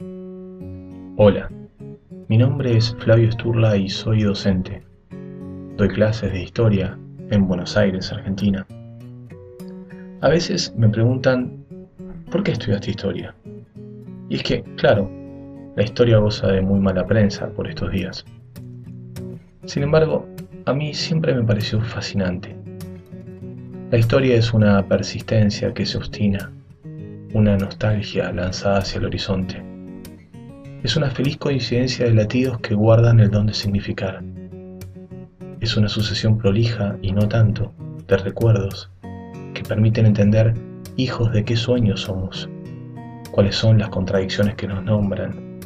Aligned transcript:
Hola, 0.00 1.50
mi 2.28 2.38
nombre 2.38 2.76
es 2.76 2.94
Flavio 3.00 3.32
Sturla 3.32 3.76
y 3.76 3.88
soy 3.88 4.22
docente. 4.22 4.80
Doy 5.76 5.88
clases 5.88 6.32
de 6.32 6.44
historia 6.44 6.96
en 7.30 7.48
Buenos 7.48 7.76
Aires, 7.76 8.12
Argentina. 8.12 8.64
A 10.20 10.28
veces 10.28 10.72
me 10.76 10.88
preguntan, 10.88 11.64
¿por 12.30 12.44
qué 12.44 12.52
estudiaste 12.52 12.92
historia? 12.92 13.34
Y 14.28 14.36
es 14.36 14.44
que, 14.44 14.62
claro, 14.76 15.10
la 15.74 15.82
historia 15.82 16.18
goza 16.18 16.46
de 16.46 16.62
muy 16.62 16.78
mala 16.78 17.04
prensa 17.04 17.48
por 17.48 17.66
estos 17.66 17.90
días. 17.90 18.24
Sin 19.64 19.82
embargo, 19.82 20.28
a 20.66 20.72
mí 20.72 20.94
siempre 20.94 21.34
me 21.34 21.42
pareció 21.42 21.80
fascinante. 21.80 22.54
La 23.90 23.98
historia 23.98 24.36
es 24.36 24.54
una 24.54 24.86
persistencia 24.86 25.74
que 25.74 25.84
se 25.84 25.98
obstina, 25.98 26.52
una 27.34 27.56
nostalgia 27.56 28.32
lanzada 28.32 28.78
hacia 28.78 28.98
el 28.98 29.06
horizonte 29.06 29.77
es 30.82 30.96
una 30.96 31.10
feliz 31.10 31.36
coincidencia 31.38 32.06
de 32.06 32.14
latidos 32.14 32.60
que 32.60 32.74
guardan 32.74 33.18
el 33.18 33.30
don 33.30 33.46
de 33.46 33.54
significar. 33.54 34.22
Es 35.60 35.76
una 35.76 35.88
sucesión 35.88 36.38
prolija 36.38 36.96
y 37.02 37.10
no 37.10 37.28
tanto 37.28 37.72
de 38.06 38.16
recuerdos 38.16 38.88
que 39.54 39.62
permiten 39.64 40.06
entender 40.06 40.54
hijos 40.96 41.32
de 41.32 41.44
qué 41.44 41.56
sueños 41.56 42.02
somos, 42.02 42.48
cuáles 43.32 43.56
son 43.56 43.78
las 43.78 43.88
contradicciones 43.88 44.54
que 44.54 44.68
nos 44.68 44.84
nombran, 44.84 45.58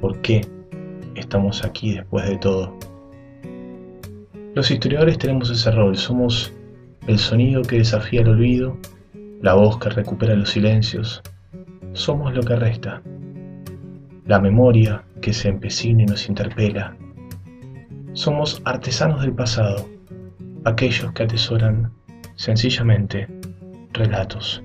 por 0.00 0.20
qué 0.22 0.44
estamos 1.14 1.64
aquí 1.64 1.94
después 1.94 2.28
de 2.28 2.36
todo. 2.38 2.76
Los 4.54 4.70
historiadores 4.70 5.18
tenemos 5.18 5.50
ese 5.50 5.70
rol, 5.70 5.96
somos 5.96 6.52
el 7.06 7.18
sonido 7.18 7.62
que 7.62 7.78
desafía 7.78 8.22
el 8.22 8.28
olvido, 8.28 8.76
la 9.40 9.54
voz 9.54 9.78
que 9.78 9.88
recupera 9.88 10.34
los 10.34 10.50
silencios, 10.50 11.22
somos 11.92 12.34
lo 12.34 12.42
que 12.42 12.56
resta 12.56 13.02
la 14.26 14.38
memoria 14.38 15.02
que 15.20 15.32
se 15.32 15.48
empecina 15.48 16.02
y 16.02 16.06
nos 16.06 16.28
interpela. 16.28 16.96
Somos 18.12 18.62
artesanos 18.64 19.22
del 19.22 19.32
pasado, 19.32 19.88
aquellos 20.64 21.12
que 21.12 21.24
atesoran 21.24 21.90
sencillamente 22.36 23.26
relatos, 23.92 24.62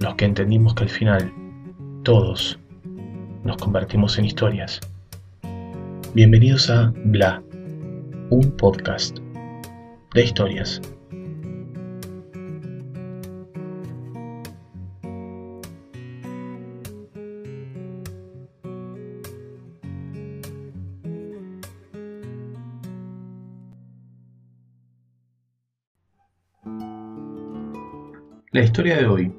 los 0.00 0.14
que 0.16 0.26
entendimos 0.26 0.74
que 0.74 0.84
al 0.84 0.90
final 0.90 1.32
todos 2.02 2.58
nos 3.44 3.56
convertimos 3.56 4.18
en 4.18 4.26
historias. 4.26 4.80
Bienvenidos 6.14 6.68
a 6.68 6.92
Bla, 7.04 7.42
un 8.30 8.50
podcast 8.58 9.18
de 10.14 10.24
historias. 10.24 10.80
La 28.56 28.62
historia 28.62 28.96
de 28.96 29.06
hoy 29.06 29.34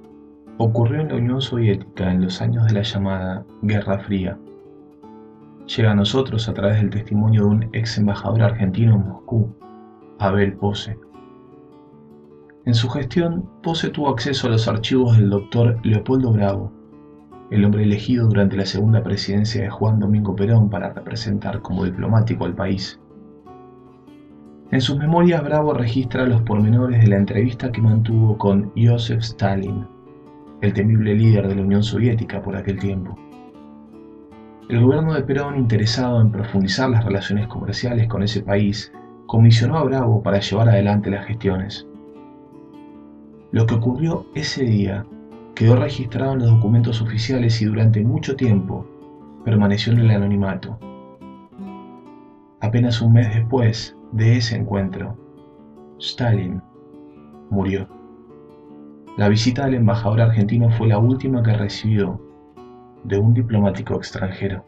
ocurrió 0.59 1.01
en 1.01 1.07
la 1.07 1.15
Unión 1.15 1.41
Soviética 1.41 2.11
en 2.11 2.21
los 2.21 2.39
años 2.39 2.67
de 2.67 2.73
la 2.73 2.83
llamada 2.83 3.43
Guerra 3.63 3.97
Fría. 3.97 4.37
Llega 5.65 5.89
a 5.89 5.95
nosotros 5.95 6.47
a 6.47 6.53
través 6.53 6.77
del 6.77 6.91
testimonio 6.91 7.41
de 7.41 7.47
un 7.47 7.69
ex 7.73 7.97
embajador 7.97 8.43
argentino 8.43 8.93
en 8.93 9.07
Moscú, 9.07 9.55
Abel 10.19 10.53
Pose. 10.53 10.99
En 12.65 12.75
su 12.75 12.89
gestión, 12.89 13.49
Pose 13.63 13.89
tuvo 13.89 14.09
acceso 14.09 14.45
a 14.45 14.51
los 14.51 14.67
archivos 14.67 15.17
del 15.17 15.31
doctor 15.31 15.79
Leopoldo 15.83 16.31
Bravo, 16.31 16.71
el 17.49 17.65
hombre 17.65 17.85
elegido 17.85 18.27
durante 18.27 18.55
la 18.55 18.67
segunda 18.67 19.01
presidencia 19.01 19.63
de 19.63 19.71
Juan 19.71 19.99
Domingo 19.99 20.35
Perón 20.35 20.69
para 20.69 20.93
representar 20.93 21.63
como 21.63 21.85
diplomático 21.85 22.45
al 22.45 22.53
país. 22.53 22.99
En 24.69 24.81
sus 24.81 24.97
memorias 24.97 25.41
Bravo 25.43 25.73
registra 25.73 26.25
los 26.25 26.41
pormenores 26.41 27.01
de 27.01 27.07
la 27.07 27.15
entrevista 27.15 27.71
que 27.71 27.81
mantuvo 27.81 28.37
con 28.37 28.73
Joseph 28.75 29.21
Stalin, 29.21 29.87
el 30.61 30.73
temible 30.73 31.15
líder 31.15 31.47
de 31.47 31.55
la 31.55 31.61
Unión 31.61 31.83
Soviética 31.83 32.41
por 32.41 32.57
aquel 32.57 32.77
tiempo. 32.77 33.17
El 34.67 34.81
gobierno 34.81 35.13
de 35.13 35.23
Perón, 35.23 35.57
interesado 35.57 36.19
en 36.19 36.33
profundizar 36.33 36.89
las 36.89 37.05
relaciones 37.05 37.47
comerciales 37.47 38.09
con 38.09 38.23
ese 38.23 38.41
país, 38.41 38.91
comisionó 39.25 39.77
a 39.77 39.83
Bravo 39.83 40.21
para 40.21 40.41
llevar 40.41 40.67
adelante 40.67 41.11
las 41.11 41.25
gestiones. 41.25 41.87
Lo 43.53 43.65
que 43.65 43.75
ocurrió 43.75 44.25
ese 44.35 44.65
día 44.65 45.05
quedó 45.55 45.77
registrado 45.77 46.33
en 46.33 46.39
los 46.39 46.49
documentos 46.49 47.01
oficiales 47.01 47.61
y 47.61 47.65
durante 47.65 48.03
mucho 48.03 48.35
tiempo 48.35 48.85
permaneció 49.45 49.93
en 49.93 49.99
el 49.99 50.11
anonimato. 50.11 50.77
Apenas 52.59 53.01
un 53.01 53.13
mes 53.13 53.33
después, 53.33 53.96
de 54.11 54.37
ese 54.37 54.55
encuentro, 54.55 55.17
Stalin 55.99 56.61
murió. 57.49 57.87
La 59.17 59.29
visita 59.29 59.65
del 59.65 59.75
embajador 59.75 60.21
argentino 60.21 60.69
fue 60.71 60.87
la 60.87 60.99
última 60.99 61.41
que 61.41 61.53
recibió 61.53 62.21
de 63.03 63.17
un 63.17 63.33
diplomático 63.33 63.95
extranjero. 63.95 64.65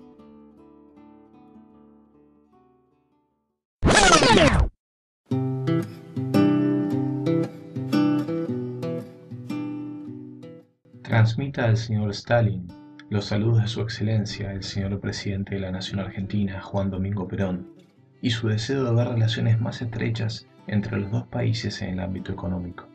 Transmita 11.03 11.66
al 11.66 11.78
señor 11.78 12.11
Stalin 12.11 12.67
los 13.09 13.25
saludos 13.25 13.63
de 13.63 13.67
su 13.67 13.81
excelencia, 13.81 14.53
el 14.53 14.61
señor 14.61 14.99
presidente 14.99 15.55
de 15.55 15.61
la 15.61 15.72
Nación 15.72 15.99
Argentina, 15.99 16.61
Juan 16.61 16.91
Domingo 16.91 17.28
Perón, 17.28 17.78
y 18.22 18.31
su 18.31 18.47
deseo 18.47 18.84
de 18.84 18.94
ver 18.94 19.07
relaciones 19.07 19.59
más 19.59 19.81
estrechas 19.81 20.47
entre 20.68 21.00
los 21.00 21.12
dos 21.12 21.28
países 21.28 21.81
en 21.81 21.94
el 21.94 22.00
ámbito 22.00 22.31
económico. 22.31 22.88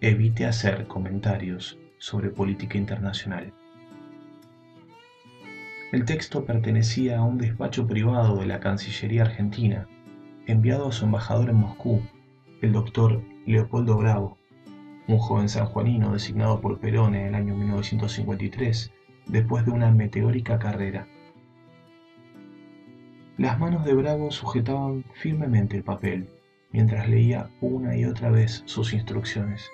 Evite 0.00 0.46
hacer 0.46 0.86
comentarios 0.86 1.78
sobre 1.98 2.30
política 2.30 2.78
internacional. 2.78 3.52
El 5.92 6.04
texto 6.04 6.44
pertenecía 6.44 7.18
a 7.18 7.22
un 7.22 7.38
despacho 7.38 7.86
privado 7.86 8.36
de 8.36 8.46
la 8.46 8.60
Cancillería 8.60 9.22
Argentina, 9.22 9.88
enviado 10.46 10.88
a 10.88 10.92
su 10.92 11.04
embajador 11.06 11.50
en 11.50 11.56
Moscú, 11.56 12.02
el 12.60 12.72
doctor 12.72 13.22
Leopoldo 13.46 13.96
Bravo, 13.96 14.38
un 15.08 15.18
joven 15.18 15.48
sanjuanino 15.48 16.12
designado 16.12 16.60
por 16.60 16.78
Perón 16.78 17.14
en 17.14 17.28
el 17.28 17.34
año 17.34 17.54
1953 17.54 18.92
después 19.26 19.64
de 19.64 19.70
una 19.70 19.90
meteórica 19.90 20.58
carrera 20.58 21.06
las 23.38 23.56
manos 23.60 23.84
de 23.84 23.94
Bravo 23.94 24.32
sujetaban 24.32 25.04
firmemente 25.14 25.76
el 25.76 25.84
papel 25.84 26.28
mientras 26.72 27.08
leía 27.08 27.48
una 27.60 27.96
y 27.96 28.04
otra 28.04 28.30
vez 28.30 28.64
sus 28.66 28.92
instrucciones. 28.92 29.70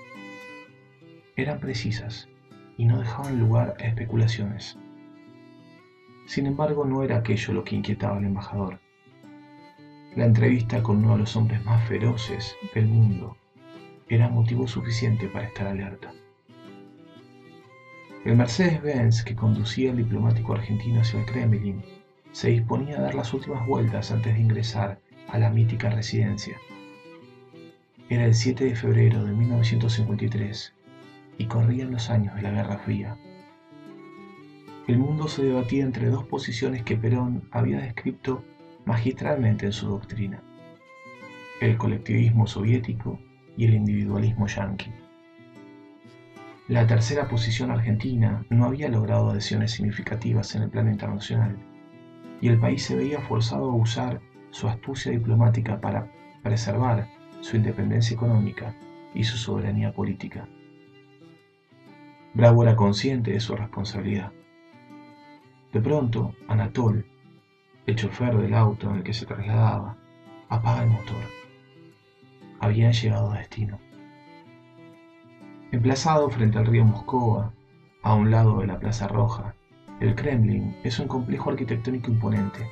Eran 1.35 1.61
precisas 1.61 2.29
y 2.77 2.85
no 2.85 2.99
dejaban 2.99 3.41
lugar 3.41 3.75
a 3.81 3.85
especulaciones. 3.85 4.77
Sin 6.27 6.47
embargo, 6.47 6.85
no 6.85 7.03
era 7.03 7.17
aquello 7.17 7.55
lo 7.55 7.65
que 7.65 7.77
inquietaba 7.77 8.19
al 8.19 8.27
embajador. 8.27 8.81
La 10.15 10.27
entrevista 10.27 10.83
con 10.83 10.99
uno 10.99 11.13
de 11.13 11.21
los 11.21 11.35
hombres 11.35 11.65
más 11.65 11.89
feroces 11.89 12.55
del 12.75 12.87
mundo 12.87 13.39
era 14.09 14.29
motivo 14.29 14.69
suficiente 14.69 15.27
para 15.29 15.47
estar 15.47 15.67
alerta. 15.67 16.13
El 18.27 18.37
Mercedes-Benz 18.37 19.25
que 19.25 19.35
conducía 19.35 19.91
el 19.91 19.97
diplomático 19.97 20.53
argentino 20.53 21.01
hacia 21.01 21.21
el 21.21 21.27
Kremlin 21.27 21.83
se 22.35 22.49
disponía 22.49 22.99
a 22.99 23.03
dar 23.03 23.15
las 23.15 23.33
últimas 23.33 23.65
vueltas 23.65 24.11
antes 24.11 24.35
de 24.35 24.41
ingresar 24.41 24.99
a 25.29 25.39
la 25.39 25.51
mítica 25.51 25.89
residencia. 25.89 26.59
Era 28.09 28.25
el 28.25 28.35
7 28.35 28.65
de 28.65 28.75
febrero 28.75 29.25
de 29.25 29.33
1953 29.33 30.75
y 31.39 31.47
corrían 31.47 31.93
los 31.93 32.11
años 32.11 32.35
de 32.35 32.43
la 32.43 32.51
Guerra 32.51 32.79
Fría. 32.79 33.17
El 34.89 34.99
mundo 34.99 35.29
se 35.29 35.45
debatía 35.45 35.85
entre 35.85 36.09
dos 36.09 36.25
posiciones 36.25 36.83
que 36.83 36.97
Perón 36.97 37.49
había 37.53 37.79
descrito 37.79 38.43
magistralmente 38.85 39.67
en 39.67 39.73
su 39.73 39.87
doctrina, 39.87 40.43
el 41.61 41.79
colectivismo 41.79 42.49
soviético 42.49 43.21
y 43.57 43.67
el 43.67 43.75
individualismo 43.75 44.49
yanqui. 44.49 44.91
La 46.67 46.85
tercera 46.85 47.29
posición 47.29 47.71
argentina 47.71 48.45
no 48.51 48.65
había 48.65 48.89
logrado 48.89 49.31
adhesiones 49.31 49.71
significativas 49.71 50.53
en 50.57 50.63
el 50.65 50.71
plano 50.71 50.91
internacional 50.91 51.57
y 52.45 52.49
el 52.49 52.59
país 52.59 52.85
se 52.85 52.95
veía 52.95 53.23
forzado 53.23 53.71
a 53.71 53.75
usar 53.75 54.21
su 54.51 54.69
astucia 54.69 55.11
diplomática 55.11 55.81
para 55.81 56.13
preservar 56.43 57.09
su 57.41 57.57
independencia 57.57 58.15
económica 58.15 58.75
y 59.15 59.25
su 59.25 59.39
soberanía 59.39 59.95
política. 59.95 60.47
Bravo 62.35 62.63
era 62.63 62.77
consciente 62.77 63.31
de 63.33 63.41
su 63.41 63.57
responsabilidad. 63.57 64.31
De 65.73 65.81
pronto, 65.81 66.35
Anatol, 66.47 67.07
el 67.87 67.97
chofer 67.97 68.37
del 68.37 68.53
auto 68.53 68.91
en 68.91 68.97
el 68.97 69.03
que 69.05 69.15
se 69.15 69.25
trasladaba, 69.25 69.97
apaga 70.51 70.83
el 70.83 70.91
motor. 70.91 71.25
Habían 72.61 72.93
llegado 72.93 73.33
a 73.33 73.39
destino. 73.39 73.81
Emplazado 75.73 76.29
frente 76.29 76.59
al 76.59 76.67
río 76.67 76.85
Moscova, 76.85 77.55
A 78.03 78.13
un 78.13 78.31
lado 78.31 78.59
de 78.59 78.67
la 78.67 78.79
Plaza 78.79 79.09
Roja, 79.09 79.55
el 80.01 80.15
Kremlin 80.15 80.77
es 80.83 80.99
un 80.99 81.07
complejo 81.07 81.51
arquitectónico 81.51 82.11
imponente, 82.11 82.69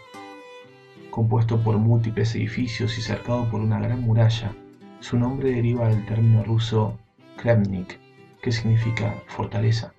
compuesto 1.10 1.62
por 1.62 1.78
múltiples 1.78 2.34
edificios 2.34 2.98
y 2.98 3.02
cercado 3.02 3.48
por 3.50 3.60
una 3.60 3.78
gran 3.78 4.00
muralla. 4.00 4.52
Su 5.00 5.18
nombre 5.18 5.52
deriva 5.52 5.88
del 5.88 6.04
término 6.06 6.42
ruso 6.42 6.98
Kremnik, 7.36 7.98
que 8.42 8.52
significa 8.52 9.14
fortaleza. 9.28 9.92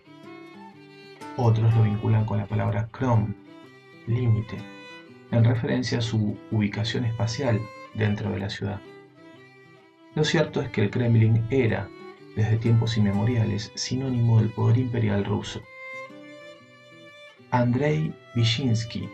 Otros 1.37 1.73
lo 1.75 1.83
vinculan 1.83 2.25
con 2.25 2.37
la 2.37 2.45
palabra 2.45 2.89
Krom, 2.91 3.33
límite, 4.07 4.57
en 5.31 5.43
referencia 5.43 5.99
a 5.99 6.01
su 6.01 6.37
ubicación 6.51 7.05
espacial 7.05 7.59
dentro 7.93 8.31
de 8.31 8.39
la 8.39 8.49
ciudad. 8.49 8.81
Lo 10.13 10.23
cierto 10.23 10.61
es 10.61 10.69
que 10.69 10.81
el 10.81 10.91
Kremlin 10.91 11.45
era, 11.49 11.87
desde 12.35 12.57
tiempos 12.57 12.97
inmemoriales, 12.97 13.71
sinónimo 13.75 14.39
del 14.39 14.49
poder 14.49 14.77
imperial 14.77 15.25
ruso. 15.25 15.61
Andrei 17.53 18.11
Vyshinsky, 18.33 19.07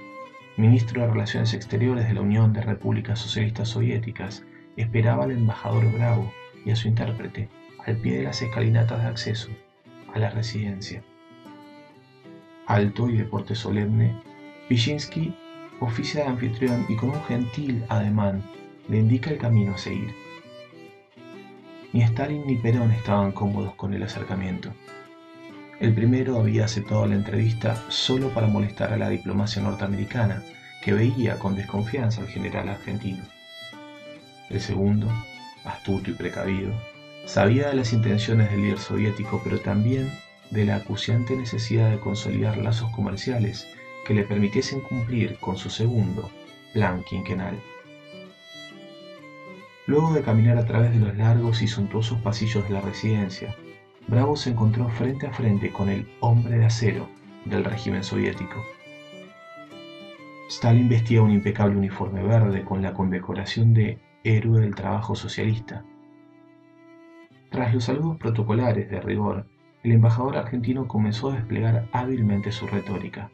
ministro 0.56 1.02
de 1.02 1.10
Relaciones 1.10 1.54
Exteriores 1.54 2.08
de 2.08 2.14
la 2.14 2.22
Unión 2.22 2.54
de 2.54 2.62
Repúblicas 2.62 3.20
Socialistas 3.20 3.68
Soviéticas, 3.68 4.46
esperaba 4.78 5.26
al 5.26 5.32
embajador 5.32 5.92
Bravo 5.92 6.32
y 6.64 6.72
a 6.72 6.78
su 6.78 6.88
intérprete 6.88 7.50
al 7.86 7.98
pie 7.98 8.20
de 8.20 8.24
las 8.24 8.42
escalinatas 8.42 9.02
de 9.02 9.10
acceso 9.10 9.50
a 10.14 10.20
la 10.20 10.30
residencia. 10.30 11.04
Alto 12.66 13.10
y 13.10 13.18
de 13.18 13.26
porte 13.26 13.56
solemne, 13.56 14.16
Vyshinsky 14.70 15.36
oficia 15.82 16.24
de 16.24 16.30
anfitrión 16.30 16.86
y 16.88 16.96
con 16.96 17.10
un 17.10 17.22
gentil 17.26 17.84
ademán 17.90 18.42
le 18.88 19.00
indica 19.00 19.32
el 19.32 19.38
camino 19.38 19.76
a 19.76 19.78
seguir. 19.78 20.16
Ni 21.92 22.04
Stalin 22.04 22.48
ni 22.48 22.56
Perón 22.56 22.92
estaban 22.92 23.34
cómodos 23.34 23.76
con 23.76 23.94
el 23.94 24.04
acercamiento. 24.04 24.72
El 25.80 25.94
primero 25.94 26.38
había 26.38 26.66
aceptado 26.66 27.06
la 27.06 27.16
entrevista 27.16 27.82
solo 27.88 28.30
para 28.34 28.48
molestar 28.48 28.92
a 28.92 28.98
la 28.98 29.08
diplomacia 29.08 29.62
norteamericana, 29.62 30.44
que 30.82 30.92
veía 30.92 31.40
con 31.40 31.56
desconfianza 31.56 32.20
al 32.20 32.28
general 32.28 32.68
argentino. 32.68 33.24
El 34.50 34.60
segundo, 34.60 35.08
astuto 35.64 36.12
y 36.12 36.16
precavido, 36.16 36.74
sabía 37.26 37.70
de 37.70 37.76
las 37.76 37.94
intenciones 37.94 38.52
del 38.52 38.62
líder 38.62 38.80
soviético, 38.80 39.40
pero 39.42 39.62
también 39.62 40.12
de 40.52 40.66
la 40.66 40.76
acuciante 40.76 41.38
necesidad 41.38 41.90
de 41.90 42.00
consolidar 42.00 42.58
lazos 42.58 42.92
comerciales 42.92 43.66
que 44.06 44.14
le 44.14 44.24
permitiesen 44.24 44.82
cumplir 44.82 45.38
con 45.40 45.56
su 45.56 45.70
segundo 45.70 46.30
plan 46.74 47.04
quinquenal. 47.04 47.58
Luego 49.88 50.14
de 50.14 50.24
caminar 50.24 50.58
a 50.58 50.66
través 50.66 50.92
de 50.92 51.00
los 51.00 51.16
largos 51.16 51.62
y 51.62 51.68
suntuosos 51.68 52.20
pasillos 52.20 52.68
de 52.68 52.74
la 52.74 52.82
residencia, 52.82 53.56
Bravo 54.10 54.36
se 54.36 54.50
encontró 54.50 54.90
frente 54.90 55.28
a 55.28 55.32
frente 55.32 55.72
con 55.72 55.88
el 55.88 56.10
hombre 56.20 56.58
de 56.58 56.66
acero 56.66 57.08
del 57.46 57.64
régimen 57.64 58.04
soviético. 58.04 58.56
Stalin 60.50 60.90
vestía 60.90 61.22
un 61.22 61.30
impecable 61.30 61.78
uniforme 61.78 62.24
verde 62.24 62.64
con 62.66 62.82
la 62.82 62.96
condecoración 62.96 63.76
de 63.76 64.00
héroe 64.24 64.62
del 64.62 64.74
trabajo 64.74 65.14
socialista. 65.14 65.84
Tras 67.52 67.72
los 67.72 67.84
saludos 67.84 68.18
protocolares 68.18 68.90
de 68.90 69.00
rigor, 69.00 69.46
el 69.84 69.92
embajador 69.92 70.38
argentino 70.38 70.88
comenzó 70.88 71.30
a 71.30 71.36
desplegar 71.36 71.88
hábilmente 71.92 72.52
su 72.52 72.66
retórica. 72.66 73.30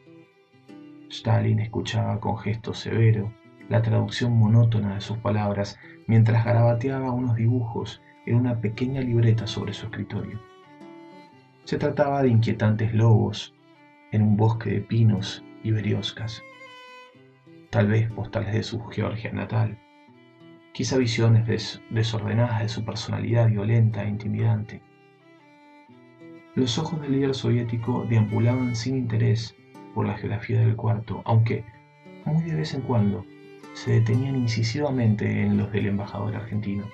Stalin 1.08 1.60
escuchaba 1.60 2.20
con 2.20 2.36
gesto 2.36 2.74
severo 2.74 3.32
la 3.70 3.80
traducción 3.80 4.38
monótona 4.38 4.96
de 4.96 5.00
sus 5.00 5.16
palabras 5.16 5.78
mientras 6.06 6.44
garabateaba 6.44 7.12
unos 7.12 7.36
dibujos 7.36 8.02
en 8.26 8.34
una 8.36 8.60
pequeña 8.60 9.00
libreta 9.00 9.46
sobre 9.46 9.72
su 9.72 9.86
escritorio. 9.86 10.38
Se 11.66 11.78
trataba 11.78 12.22
de 12.22 12.28
inquietantes 12.28 12.94
lobos 12.94 13.52
en 14.12 14.22
un 14.22 14.36
bosque 14.36 14.70
de 14.70 14.80
pinos 14.80 15.42
y 15.64 15.72
berioscas, 15.72 16.40
tal 17.70 17.88
vez 17.88 18.08
postales 18.12 18.54
de 18.54 18.62
su 18.62 18.80
Georgia 18.84 19.32
natal, 19.32 19.76
quizá 20.72 20.96
visiones 20.96 21.80
desordenadas 21.90 22.60
de 22.60 22.68
su 22.68 22.84
personalidad 22.84 23.48
violenta 23.48 24.04
e 24.04 24.08
intimidante. 24.10 24.80
Los 26.54 26.78
ojos 26.78 27.02
del 27.02 27.10
líder 27.10 27.34
soviético 27.34 28.06
deambulaban 28.08 28.76
sin 28.76 28.96
interés 28.96 29.56
por 29.92 30.06
la 30.06 30.16
geografía 30.16 30.60
del 30.60 30.76
cuarto, 30.76 31.22
aunque 31.24 31.64
muy 32.24 32.44
de 32.44 32.54
vez 32.54 32.74
en 32.74 32.82
cuando 32.82 33.26
se 33.74 33.94
detenían 33.94 34.36
incisivamente 34.36 35.42
en 35.42 35.56
los 35.56 35.72
del 35.72 35.86
embajador 35.86 36.36
argentino. 36.36 36.84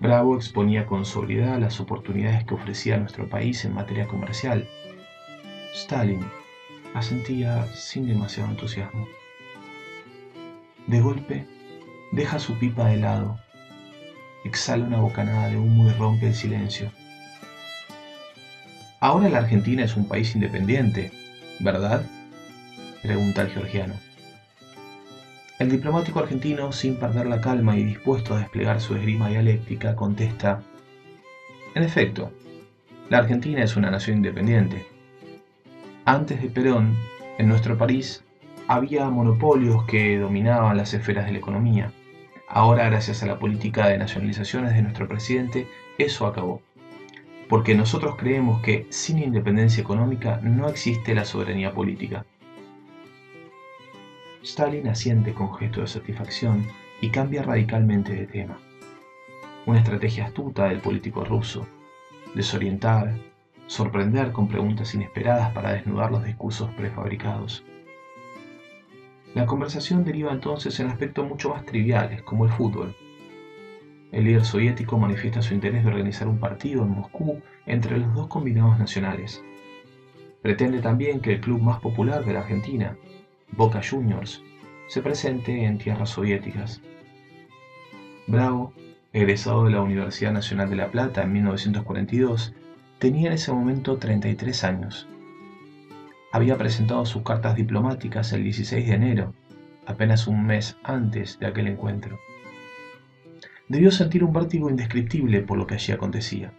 Bravo 0.00 0.36
exponía 0.36 0.86
con 0.86 1.04
sobriedad 1.04 1.58
las 1.58 1.80
oportunidades 1.80 2.44
que 2.44 2.54
ofrecía 2.54 2.98
nuestro 2.98 3.28
país 3.28 3.64
en 3.64 3.74
materia 3.74 4.06
comercial. 4.06 4.68
Stalin 5.74 6.24
asentía 6.94 7.66
sin 7.74 8.06
demasiado 8.06 8.50
entusiasmo. 8.50 9.08
De 10.86 11.00
golpe, 11.00 11.46
deja 12.12 12.38
su 12.38 12.56
pipa 12.58 12.88
de 12.88 12.98
lado, 12.98 13.40
exhala 14.44 14.84
una 14.84 15.00
bocanada 15.00 15.48
de 15.48 15.56
humo 15.56 15.88
y 15.88 15.92
rompe 15.94 16.28
el 16.28 16.34
silencio. 16.34 16.92
Ahora 19.00 19.28
la 19.28 19.38
Argentina 19.38 19.84
es 19.84 19.96
un 19.96 20.06
país 20.06 20.34
independiente, 20.34 21.10
¿verdad? 21.60 22.04
pregunta 23.02 23.42
el 23.42 23.50
georgiano. 23.50 23.94
El 25.58 25.72
diplomático 25.72 26.20
argentino, 26.20 26.70
sin 26.70 26.94
perder 27.00 27.26
la 27.26 27.40
calma 27.40 27.76
y 27.76 27.82
dispuesto 27.82 28.32
a 28.32 28.38
desplegar 28.38 28.80
su 28.80 28.94
esgrima 28.94 29.28
dialéctica, 29.28 29.96
contesta, 29.96 30.62
En 31.74 31.82
efecto, 31.82 32.30
la 33.10 33.18
Argentina 33.18 33.64
es 33.64 33.76
una 33.76 33.90
nación 33.90 34.18
independiente. 34.18 34.86
Antes 36.04 36.40
de 36.40 36.48
Perón, 36.48 36.94
en 37.38 37.48
nuestro 37.48 37.76
país 37.76 38.22
había 38.68 39.10
monopolios 39.10 39.84
que 39.86 40.18
dominaban 40.18 40.76
las 40.76 40.94
esferas 40.94 41.26
de 41.26 41.32
la 41.32 41.38
economía. 41.38 41.90
Ahora, 42.48 42.88
gracias 42.88 43.24
a 43.24 43.26
la 43.26 43.40
política 43.40 43.88
de 43.88 43.98
nacionalizaciones 43.98 44.74
de 44.74 44.82
nuestro 44.82 45.08
presidente, 45.08 45.66
eso 45.98 46.28
acabó. 46.28 46.62
Porque 47.48 47.74
nosotros 47.74 48.14
creemos 48.16 48.62
que 48.62 48.86
sin 48.90 49.18
independencia 49.18 49.80
económica 49.80 50.38
no 50.40 50.68
existe 50.68 51.16
la 51.16 51.24
soberanía 51.24 51.72
política. 51.72 52.24
Stalin 54.42 54.88
asiente 54.88 55.34
con 55.34 55.54
gesto 55.54 55.80
de 55.80 55.86
satisfacción 55.86 56.66
y 57.00 57.10
cambia 57.10 57.42
radicalmente 57.42 58.14
de 58.14 58.26
tema. 58.26 58.58
Una 59.66 59.80
estrategia 59.80 60.26
astuta 60.26 60.68
del 60.68 60.80
político 60.80 61.24
ruso, 61.24 61.66
desorientar, 62.34 63.14
sorprender 63.66 64.32
con 64.32 64.48
preguntas 64.48 64.94
inesperadas 64.94 65.52
para 65.52 65.72
desnudar 65.72 66.10
los 66.10 66.24
discursos 66.24 66.70
prefabricados. 66.74 67.64
La 69.34 69.44
conversación 69.44 70.04
deriva 70.04 70.32
entonces 70.32 70.78
en 70.80 70.88
aspectos 70.88 71.28
mucho 71.28 71.50
más 71.50 71.66
triviales, 71.66 72.22
como 72.22 72.44
el 72.44 72.50
fútbol. 72.50 72.96
El 74.10 74.24
líder 74.24 74.44
soviético 74.44 74.98
manifiesta 74.98 75.42
su 75.42 75.52
interés 75.52 75.84
de 75.84 75.90
organizar 75.90 76.28
un 76.28 76.38
partido 76.38 76.82
en 76.82 76.90
Moscú 76.90 77.42
entre 77.66 77.98
los 77.98 78.14
dos 78.14 78.28
combinados 78.28 78.78
nacionales. 78.78 79.44
Pretende 80.40 80.80
también 80.80 81.20
que 81.20 81.34
el 81.34 81.40
club 81.40 81.60
más 81.60 81.80
popular 81.80 82.24
de 82.24 82.32
la 82.32 82.40
Argentina, 82.40 82.96
Boca 83.52 83.80
Juniors, 83.82 84.42
se 84.88 85.02
presente 85.02 85.64
en 85.64 85.78
tierras 85.78 86.10
soviéticas. 86.10 86.80
Bravo, 88.26 88.72
egresado 89.12 89.64
de 89.64 89.70
la 89.70 89.82
Universidad 89.82 90.32
Nacional 90.32 90.70
de 90.70 90.76
La 90.76 90.90
Plata 90.90 91.22
en 91.22 91.32
1942, 91.32 92.54
tenía 92.98 93.28
en 93.28 93.34
ese 93.34 93.52
momento 93.52 93.96
33 93.96 94.64
años. 94.64 95.08
Había 96.32 96.58
presentado 96.58 97.06
sus 97.06 97.22
cartas 97.22 97.56
diplomáticas 97.56 98.32
el 98.32 98.44
16 98.44 98.86
de 98.86 98.94
enero, 98.94 99.34
apenas 99.86 100.26
un 100.26 100.46
mes 100.46 100.76
antes 100.82 101.38
de 101.38 101.46
aquel 101.46 101.68
encuentro. 101.68 102.18
Debió 103.68 103.90
sentir 103.90 104.24
un 104.24 104.32
vértigo 104.32 104.68
indescriptible 104.68 105.40
por 105.40 105.58
lo 105.58 105.66
que 105.66 105.74
allí 105.74 105.92
acontecía. 105.92 106.52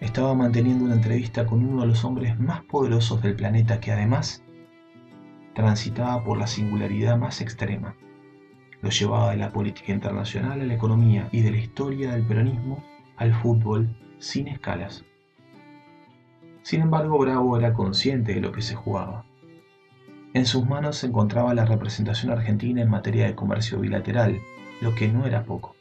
Estaba 0.00 0.34
manteniendo 0.34 0.84
una 0.84 0.94
entrevista 0.94 1.46
con 1.46 1.64
uno 1.64 1.82
de 1.82 1.88
los 1.88 2.04
hombres 2.04 2.38
más 2.40 2.62
poderosos 2.64 3.22
del 3.22 3.36
planeta 3.36 3.78
que 3.80 3.92
además 3.92 4.42
transitaba 5.54 6.22
por 6.24 6.38
la 6.38 6.46
singularidad 6.46 7.16
más 7.16 7.40
extrema. 7.40 7.94
Lo 8.80 8.90
llevaba 8.90 9.30
de 9.30 9.36
la 9.36 9.50
política 9.50 9.92
internacional 9.92 10.60
a 10.60 10.64
la 10.64 10.74
economía 10.74 11.28
y 11.32 11.42
de 11.42 11.50
la 11.50 11.58
historia 11.58 12.12
del 12.12 12.26
peronismo 12.26 12.82
al 13.16 13.32
fútbol 13.34 13.96
sin 14.18 14.48
escalas. 14.48 15.04
Sin 16.62 16.80
embargo, 16.80 17.18
Bravo 17.18 17.58
era 17.58 17.74
consciente 17.74 18.34
de 18.34 18.40
lo 18.40 18.52
que 18.52 18.62
se 18.62 18.74
jugaba. 18.74 19.24
En 20.34 20.46
sus 20.46 20.66
manos 20.66 20.96
se 20.96 21.08
encontraba 21.08 21.54
la 21.54 21.66
representación 21.66 22.32
argentina 22.32 22.80
en 22.80 22.88
materia 22.88 23.26
de 23.26 23.34
comercio 23.34 23.80
bilateral, 23.80 24.40
lo 24.80 24.94
que 24.94 25.08
no 25.08 25.26
era 25.26 25.44
poco. 25.44 25.76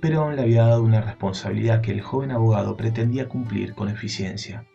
Perón 0.00 0.36
le 0.36 0.42
había 0.42 0.66
dado 0.66 0.82
una 0.82 1.00
responsabilidad 1.00 1.80
que 1.80 1.92
el 1.92 2.02
joven 2.02 2.30
abogado 2.30 2.76
pretendía 2.76 3.28
cumplir 3.28 3.74
con 3.74 3.88
eficiencia. 3.88 4.66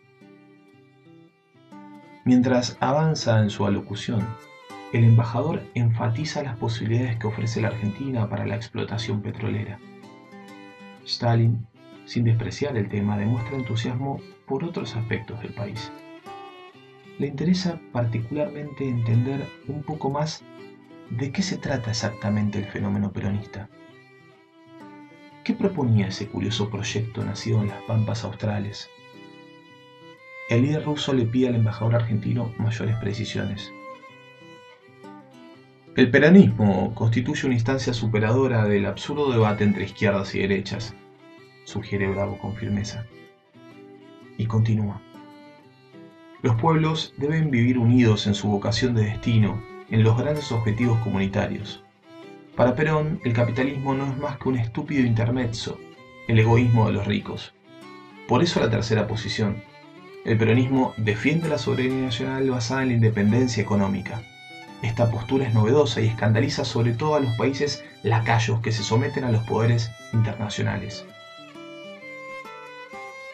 Mientras 2.30 2.78
avanza 2.80 3.42
en 3.42 3.50
su 3.50 3.66
alocución, 3.66 4.24
el 4.94 5.04
embajador 5.04 5.64
enfatiza 5.74 6.44
las 6.44 6.60
posibilidades 6.60 7.18
que 7.18 7.26
ofrece 7.26 7.60
la 7.60 7.70
Argentina 7.70 8.30
para 8.30 8.46
la 8.46 8.56
explotación 8.56 9.24
petrolera. 9.24 9.80
Stalin 11.08 11.66
sin 12.06 12.26
despreciar 12.26 12.78
el 12.78 12.88
tema, 12.88 13.18
demuestra 13.18 13.58
entusiasmo 13.58 14.22
por 14.46 14.64
otros 14.64 14.96
aspectos 14.96 15.42
del 15.42 15.56
país. 15.56 15.92
Le 17.18 17.26
interesa 17.26 17.82
particularmente 17.92 18.88
entender 18.88 19.48
un 19.68 19.82
poco 19.82 20.12
más 20.12 20.44
de 21.10 21.32
qué 21.32 21.42
se 21.42 21.58
trata 21.58 21.90
exactamente 21.90 22.60
el 22.60 22.66
fenómeno 22.66 23.12
peronista. 23.12 23.68
¿Qué 25.44 25.56
proponía 25.56 26.10
ese 26.10 26.28
curioso 26.28 26.70
proyecto 26.70 27.26
nacido 27.26 27.60
en 27.64 27.70
las 27.70 27.82
pampas 27.88 28.24
australes? 28.24 28.88
El 30.50 30.64
líder 30.64 30.84
ruso 30.84 31.14
le 31.14 31.26
pide 31.26 31.48
al 31.48 31.56
embajador 31.56 31.94
argentino 31.94 32.52
mayores 32.58 32.96
precisiones. 32.98 33.72
El 35.96 36.10
peronismo 36.10 36.96
constituye 36.96 37.46
una 37.46 37.54
instancia 37.54 37.94
superadora 37.94 38.66
del 38.66 38.88
absurdo 38.88 39.32
debate 39.32 39.64
entre 39.64 39.86
izquierdas 39.86 40.34
y 40.34 40.40
derechas, 40.40 40.96
sugiere 41.66 42.10
Bravo 42.10 42.40
con 42.40 42.56
firmeza. 42.56 43.06
Y 44.38 44.48
continúa. 44.48 45.00
Los 46.42 46.56
pueblos 46.56 47.14
deben 47.18 47.52
vivir 47.52 47.78
unidos 47.78 48.26
en 48.26 48.34
su 48.34 48.48
vocación 48.48 48.96
de 48.96 49.04
destino, 49.04 49.62
en 49.92 50.04
los 50.04 50.18
grandes 50.18 50.52
objetivos 50.52 50.98
comunitarios. 51.00 51.84
Para 52.56 52.76
Perón, 52.76 53.20
el 53.24 53.34
capitalismo 53.34 53.94
no 53.94 54.08
es 54.08 54.18
más 54.18 54.40
que 54.40 54.50
un 54.50 54.58
estúpido 54.58 55.06
intermezzo, 55.06 55.78
el 56.28 56.40
egoísmo 56.40 56.88
de 56.88 56.94
los 56.94 57.06
ricos. 57.06 57.54
Por 58.28 58.42
eso 58.42 58.60
la 58.60 58.70
tercera 58.70 59.06
posición. 59.06 59.62
El 60.26 60.38
peronismo 60.38 60.94
defiende 60.98 61.50
la 61.50 61.58
soberanía 61.58 62.06
nacional 62.06 62.50
basada 62.50 62.84
en 62.84 62.90
la 62.90 62.94
independencia 62.96 63.64
económica, 63.64 64.22
esta 64.82 65.12
postura 65.12 65.46
es 65.46 65.54
novedosa 65.54 66.00
y 66.00 66.08
escandaliza 66.08 66.64
sobre 66.64 66.94
todo 66.94 67.16
a 67.16 67.20
los 67.20 67.36
países 67.36 67.84
lacayos 68.02 68.62
que 68.62 68.72
se 68.72 68.84
someten 68.84 69.26
a 69.26 69.32
los 69.32 69.44
poderes 69.44 69.92
internacionales. 70.14 71.06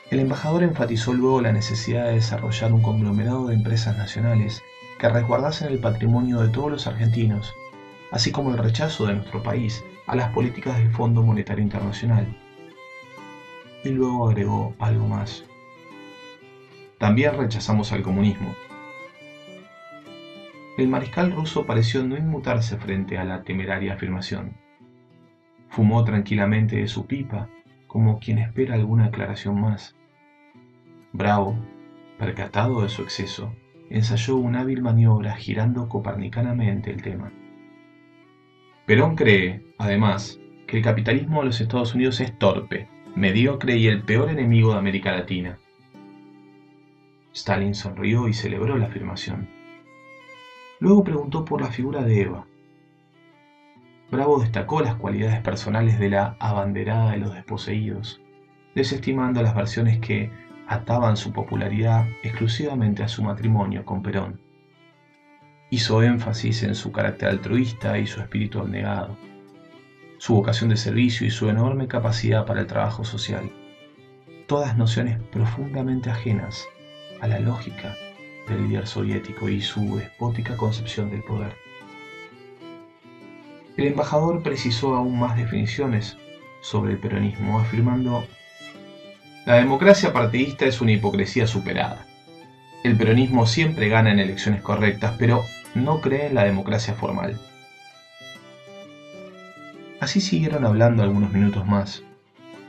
El 0.09 0.19
embajador 0.19 0.63
enfatizó 0.63 1.13
luego 1.13 1.41
la 1.41 1.51
necesidad 1.51 2.05
de 2.05 2.13
desarrollar 2.13 2.73
un 2.73 2.81
conglomerado 2.81 3.47
de 3.47 3.55
empresas 3.55 3.95
nacionales 3.95 4.63
que 4.97 5.09
resguardasen 5.09 5.67
el 5.67 5.79
patrimonio 5.79 6.41
de 6.41 6.49
todos 6.49 6.71
los 6.71 6.87
argentinos, 6.87 7.53
así 8.11 8.31
como 8.31 8.49
el 8.49 8.57
rechazo 8.57 9.05
de 9.05 9.13
nuestro 9.13 9.43
país 9.43 9.83
a 10.07 10.15
las 10.15 10.31
políticas 10.31 10.77
del 10.77 10.91
Fondo 10.91 11.21
Monetario 11.21 11.63
Internacional. 11.63 12.25
Y 13.83 13.89
luego 13.89 14.27
agregó 14.27 14.73
algo 14.79 15.07
más. 15.07 15.43
También 16.97 17.37
rechazamos 17.37 17.91
al 17.91 18.01
comunismo, 18.01 18.55
el 20.77 20.89
mariscal 20.89 21.31
ruso 21.31 21.65
pareció 21.65 22.03
no 22.03 22.17
inmutarse 22.17 22.75
frente 22.75 23.17
a 23.17 23.23
la 23.23 23.43
temeraria 23.43 23.93
afirmación. 23.93 24.57
Fumó 25.69 26.03
tranquilamente 26.03 26.75
de 26.75 26.89
su 26.89 27.05
pipa, 27.05 27.47
como 27.87 28.19
quien 28.19 28.39
espera 28.39 28.75
alguna 28.75 29.05
aclaración 29.05 29.61
más. 29.61 29.95
Bravo, 31.13 31.57
percatado 32.19 32.81
de 32.81 32.89
su 32.89 33.03
exceso, 33.03 33.55
ensayó 33.89 34.35
una 34.35 34.61
hábil 34.61 34.81
maniobra 34.81 35.37
girando 35.37 35.87
copernicanamente 35.87 36.91
el 36.91 37.01
tema. 37.01 37.31
Perón 38.85 39.15
cree, 39.15 39.63
además, 39.77 40.41
que 40.67 40.75
el 40.75 40.83
capitalismo 40.83 41.39
de 41.39 41.45
los 41.45 41.61
Estados 41.61 41.95
Unidos 41.95 42.19
es 42.19 42.37
torpe, 42.37 42.89
mediocre 43.15 43.77
y 43.77 43.87
el 43.87 44.03
peor 44.03 44.29
enemigo 44.29 44.73
de 44.73 44.79
América 44.79 45.13
Latina. 45.13 45.57
Stalin 47.35 47.75
sonrió 47.75 48.29
y 48.29 48.33
celebró 48.33 48.77
la 48.77 48.85
afirmación. 48.85 49.49
Luego 50.79 51.03
preguntó 51.03 51.43
por 51.43 51.61
la 51.61 51.67
figura 51.67 52.01
de 52.01 52.21
Eva. 52.21 52.47
Bravo 54.09 54.39
destacó 54.39 54.79
las 54.79 54.95
cualidades 54.95 55.41
personales 55.41 55.99
de 55.99 56.09
la 56.11 56.37
abanderada 56.39 57.11
de 57.11 57.17
los 57.17 57.33
desposeídos, 57.33 58.21
desestimando 58.73 59.41
las 59.41 59.53
versiones 59.53 59.99
que 59.99 60.31
ataban 60.67 61.17
su 61.17 61.33
popularidad 61.33 62.07
exclusivamente 62.23 63.03
a 63.03 63.09
su 63.09 63.21
matrimonio 63.21 63.83
con 63.83 64.01
Perón. 64.01 64.39
Hizo 65.69 66.03
énfasis 66.03 66.63
en 66.63 66.73
su 66.73 66.93
carácter 66.93 67.27
altruista 67.27 67.99
y 67.99 68.07
su 68.07 68.21
espíritu 68.21 68.59
abnegado, 68.59 69.17
su 70.19 70.35
vocación 70.35 70.69
de 70.69 70.77
servicio 70.77 71.27
y 71.27 71.31
su 71.31 71.49
enorme 71.49 71.89
capacidad 71.89 72.45
para 72.45 72.61
el 72.61 72.67
trabajo 72.67 73.03
social, 73.03 73.51
todas 74.47 74.77
nociones 74.77 75.19
profundamente 75.31 76.09
ajenas 76.09 76.65
a 77.21 77.27
la 77.27 77.39
lógica 77.39 77.95
del 78.47 78.67
líder 78.67 78.87
soviético 78.87 79.49
y 79.49 79.61
su 79.61 79.97
despótica 79.97 80.55
concepción 80.55 81.09
del 81.09 81.23
poder. 81.23 81.55
El 83.77 83.87
embajador 83.87 84.41
precisó 84.41 84.95
aún 84.95 85.19
más 85.19 85.35
definiciones 85.35 86.17
sobre 86.61 86.93
el 86.93 86.99
peronismo, 86.99 87.59
afirmando, 87.59 88.25
la 89.45 89.55
democracia 89.55 90.11
partidista 90.11 90.65
es 90.65 90.81
una 90.81 90.93
hipocresía 90.93 91.45
superada. 91.45 92.07
El 92.83 92.97
peronismo 92.97 93.45
siempre 93.45 93.89
gana 93.89 94.11
en 94.11 94.19
elecciones 94.19 94.61
correctas, 94.61 95.15
pero 95.19 95.43
no 95.75 96.01
cree 96.01 96.27
en 96.27 96.35
la 96.35 96.45
democracia 96.45 96.95
formal. 96.95 97.39
Así 99.99 100.21
siguieron 100.21 100.65
hablando 100.65 101.03
algunos 101.03 101.31
minutos 101.31 101.65
más, 101.67 102.01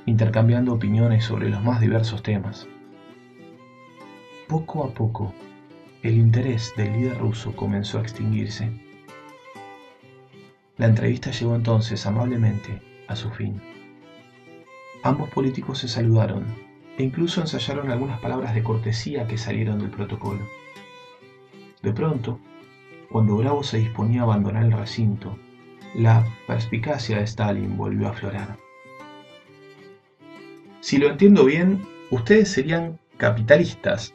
intercambiando 0.04 0.72
opiniones 0.72 1.24
sobre 1.24 1.48
los 1.48 1.62
más 1.62 1.80
diversos 1.80 2.22
temas. 2.22 2.66
Poco 4.48 4.84
a 4.84 4.94
poco, 4.94 5.34
el 6.02 6.14
interés 6.14 6.72
del 6.76 6.92
líder 6.92 7.18
ruso 7.18 7.56
comenzó 7.56 7.98
a 7.98 8.02
extinguirse. 8.02 8.70
La 10.76 10.86
entrevista 10.86 11.32
llegó 11.32 11.56
entonces 11.56 12.06
amablemente 12.06 12.80
a 13.08 13.16
su 13.16 13.28
fin. 13.30 13.60
Ambos 15.02 15.30
políticos 15.30 15.78
se 15.78 15.88
saludaron 15.88 16.44
e 16.96 17.02
incluso 17.02 17.40
ensayaron 17.40 17.90
algunas 17.90 18.20
palabras 18.20 18.54
de 18.54 18.62
cortesía 18.62 19.26
que 19.26 19.36
salieron 19.36 19.80
del 19.80 19.90
protocolo. 19.90 20.46
De 21.82 21.92
pronto, 21.92 22.38
cuando 23.10 23.36
Bravo 23.36 23.64
se 23.64 23.78
disponía 23.78 24.20
a 24.20 24.24
abandonar 24.24 24.64
el 24.64 24.72
recinto, 24.72 25.36
la 25.94 26.24
perspicacia 26.46 27.18
de 27.18 27.24
Stalin 27.24 27.76
volvió 27.76 28.06
a 28.06 28.10
aflorar. 28.10 28.56
Si 30.80 30.98
lo 30.98 31.08
entiendo 31.10 31.44
bien, 31.44 31.84
ustedes 32.10 32.48
serían 32.50 33.00
capitalistas, 33.16 34.14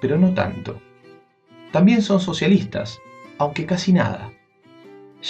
pero 0.00 0.18
no 0.18 0.34
tanto. 0.34 0.80
También 1.72 2.02
son 2.02 2.20
socialistas, 2.20 3.00
aunque 3.38 3.66
casi 3.66 3.92
nada. 3.92 4.32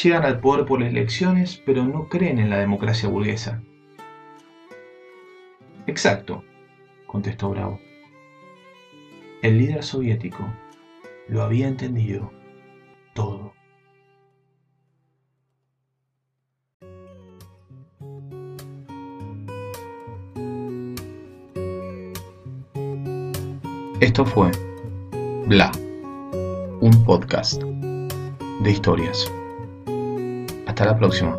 Llegan 0.02 0.24
al 0.24 0.40
poder 0.40 0.66
por 0.66 0.80
las 0.80 0.90
elecciones, 0.90 1.62
pero 1.64 1.84
no 1.84 2.08
creen 2.08 2.38
en 2.38 2.50
la 2.50 2.58
democracia 2.58 3.08
burguesa. 3.08 3.62
Exacto, 5.86 6.44
contestó 7.06 7.50
Bravo. 7.50 7.80
El 9.42 9.58
líder 9.58 9.82
soviético 9.82 10.44
lo 11.28 11.42
había 11.42 11.68
entendido 11.68 12.30
todo. 13.14 13.57
Esto 24.00 24.24
fue 24.24 24.52
Bla 25.46 25.72
un 26.80 27.04
podcast 27.04 27.62
de 28.60 28.70
historias. 28.70 29.28
Hasta 30.66 30.84
la 30.84 30.96
próxima. 30.96 31.36